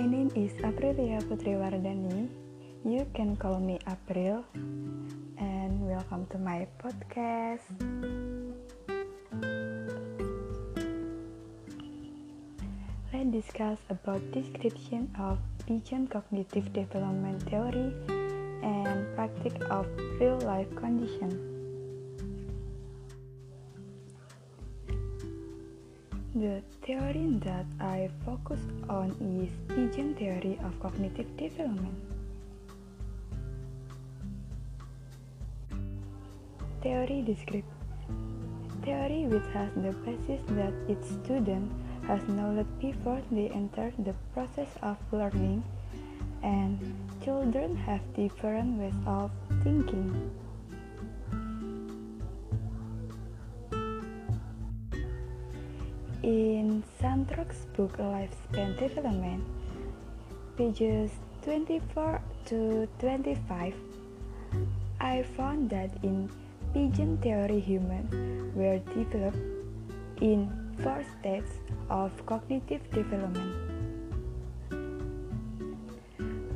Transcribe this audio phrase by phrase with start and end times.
[0.00, 2.32] My name is Aprilia Putri Wardani.
[2.88, 4.46] You can call me April.
[5.36, 7.68] And welcome to my podcast.
[13.12, 15.36] Let's discuss about description of
[15.68, 17.92] Pigeon cognitive development theory
[18.64, 19.84] and practice of
[20.16, 21.59] real life conditions.
[26.32, 31.98] The theory that I focus on is Piaget theory of cognitive development.
[36.82, 37.66] Theory describes
[38.84, 41.72] theory which has the basis that its student
[42.06, 45.64] has knowledge before they enter the process of learning
[46.44, 46.78] and
[47.24, 49.32] children have different ways of
[49.64, 50.30] thinking.
[56.22, 59.42] In Santrock's book Lifespan Development,
[60.54, 61.10] pages
[61.44, 63.72] 24 to 25,
[65.00, 66.28] I found that in
[66.74, 68.12] Piaget theory humans
[68.54, 69.40] were developed
[70.20, 71.48] in four stages
[71.88, 73.56] of cognitive development.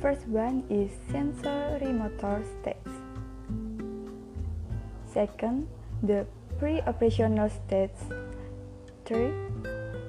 [0.00, 2.94] First one is sensorimotor states.
[5.12, 5.66] Second,
[6.04, 6.26] the
[6.60, 8.04] pre-operational states
[9.08, 9.32] 3.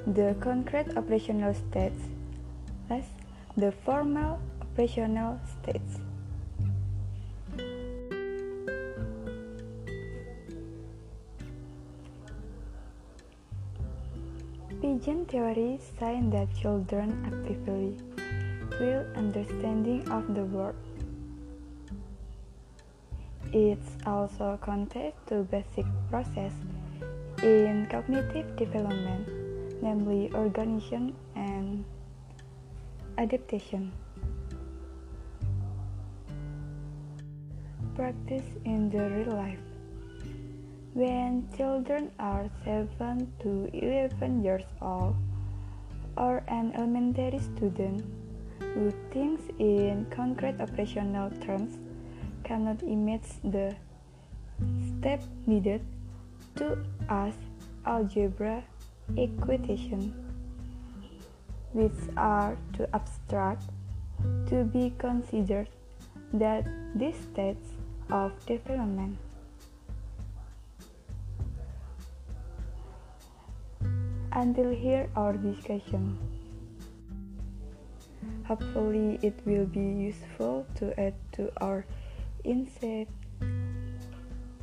[0.08, 2.04] The concrete operational states.
[2.90, 3.08] Last,
[3.56, 6.04] the formal operational states.
[14.84, 17.96] Piaget theory signs that children actively
[18.82, 20.76] will understanding of the world.
[23.54, 26.52] It's also contest to basic process
[27.44, 29.28] in cognitive development,
[29.82, 31.86] namely organization and
[33.18, 33.92] adaptation.
[37.96, 39.60] Practice in the real life.
[40.94, 45.16] When children are 7 to 11 years old,
[46.18, 48.04] or an elementary student
[48.60, 51.78] who thinks in concrete operational terms
[52.44, 53.76] cannot imagine the
[55.00, 55.82] step needed
[56.60, 56.78] to
[57.08, 57.40] ask
[57.86, 58.64] algebra
[59.18, 60.14] equation,
[61.74, 63.64] which are too abstract
[64.48, 65.70] to be considered
[66.34, 67.72] that these states
[68.12, 69.18] of development
[74.34, 76.18] until here our discussion.
[78.46, 81.86] Hopefully it will be useful to add to our
[82.44, 83.08] insight.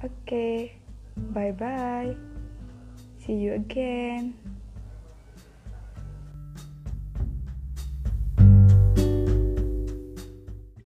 [0.05, 0.77] Okay,
[1.17, 2.17] bye bye.
[3.19, 4.35] See you again.